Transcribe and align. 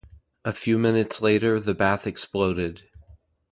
A 0.43 0.51
few 0.51 0.79
minutes 0.79 1.21
later 1.21 1.59
the 1.59 1.75
bath 1.75 2.07
exploded. 2.07 2.89